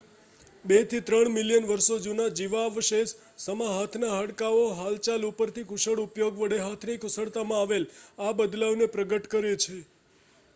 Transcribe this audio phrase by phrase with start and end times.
[0.65, 3.13] 2 થી 3 મિલિયન વર્ષો જૂના જીવાવશેષ
[3.39, 7.87] સમા હાથના હાડકાઓ હાલચાલ ઉપર થી કૂશળ ઉપયોગ વડે હાથની કુશળતામાં આવેલ
[8.21, 9.79] આ બદલાવને પ્રગટ કરે છે